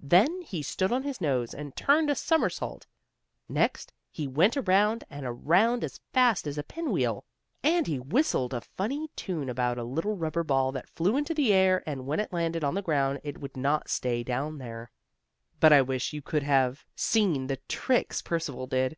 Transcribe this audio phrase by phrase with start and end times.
[0.00, 2.86] Then he stood on his nose and turned a somersault.
[3.46, 7.26] Next he went around and around as fast as a pinwheel,
[7.62, 11.52] and he whistled a funny tune about a little rubber ball that flew into the
[11.52, 14.90] air, and when it landed on the ground it would not stay down there.
[15.60, 18.96] But I wish you could have seen the tricks Percival did.